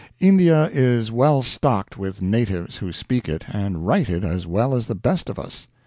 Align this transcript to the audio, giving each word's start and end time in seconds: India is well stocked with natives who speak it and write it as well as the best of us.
India 0.19 0.67
is 0.73 1.11
well 1.11 1.43
stocked 1.43 1.95
with 1.95 2.23
natives 2.23 2.77
who 2.77 2.91
speak 2.91 3.29
it 3.29 3.43
and 3.53 3.85
write 3.85 4.09
it 4.09 4.23
as 4.23 4.47
well 4.47 4.73
as 4.73 4.87
the 4.87 4.95
best 4.95 5.29
of 5.29 5.37
us. 5.37 5.67